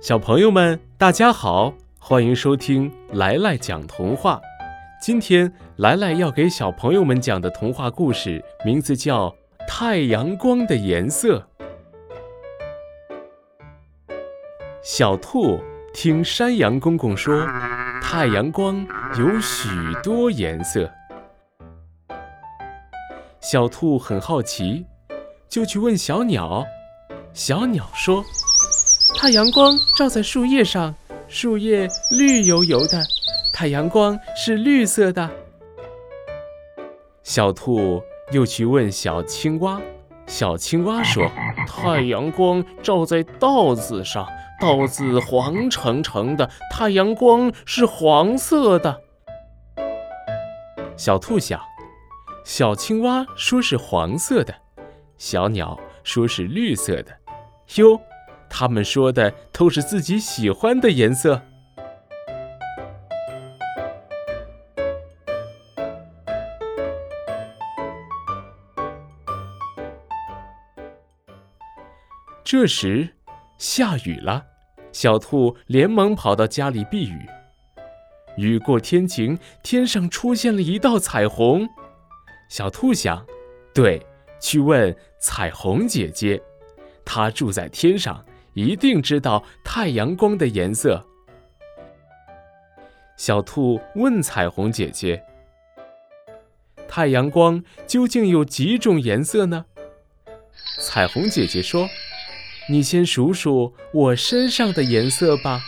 [0.00, 4.40] 小朋友们，大家好，欢迎收听来来讲童话。
[5.02, 9.28] 今天来来要给小朋友们讲的童话故事名字叫
[9.66, 11.44] 《太阳光的颜色》。
[14.82, 15.60] 小兔
[15.92, 17.44] 听山羊公公说，
[18.00, 18.86] 太阳光
[19.18, 19.68] 有许
[20.00, 20.88] 多颜色。
[23.40, 24.86] 小兔很好奇，
[25.48, 26.64] 就去问小鸟。
[27.32, 28.24] 小鸟说
[29.16, 30.94] ：“太阳光照在树叶上，
[31.28, 33.02] 树叶绿油油的，
[33.52, 35.28] 太阳光是绿色的。”
[37.22, 38.02] 小兔
[38.32, 39.80] 又去问小青蛙。
[40.26, 41.30] 小青蛙说
[41.66, 44.28] ：“太阳光照在稻子上，
[44.60, 49.00] 稻子黄澄澄的，太阳光是黄色的。”
[50.96, 51.60] 小兔想，
[52.44, 54.54] 小青蛙说是黄色的，
[55.16, 57.16] 小鸟说是绿色的。
[57.76, 58.00] 哟，
[58.50, 61.40] 他们说的都是自己喜欢的颜色。
[72.42, 73.10] 这时，
[73.58, 74.42] 下雨了，
[74.90, 77.28] 小兔连忙跑到家里避雨。
[78.38, 81.68] 雨过天晴，天上出现了一道彩虹。
[82.48, 83.22] 小兔想，
[83.74, 84.00] 对，
[84.40, 86.40] 去问彩虹姐姐。
[87.04, 88.24] 她住在天上，
[88.58, 91.06] 一定知道太阳光的颜色。
[93.16, 95.22] 小兔问彩虹姐姐
[96.88, 99.66] ：“太阳光究竟有几种颜色呢？”
[100.82, 101.88] 彩虹姐姐说
[102.68, 105.60] ：“你先数数我身上的颜色吧。”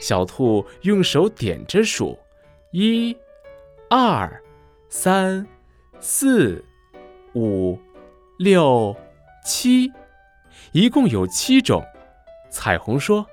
[0.00, 2.18] 小兔用手点着数：
[2.72, 3.14] 一、
[3.90, 4.42] 二、
[4.88, 5.46] 三、
[6.00, 6.64] 四、
[7.34, 7.78] 五、
[8.38, 8.96] 六、
[9.44, 9.92] 七。
[10.72, 11.84] 一共有七种，
[12.54, 13.26] 彩虹说：“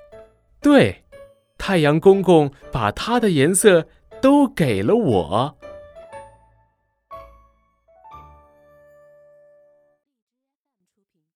[0.60, 1.04] 对，
[1.56, 3.86] 太阳公公把它的颜色
[4.20, 5.56] 都给了我。”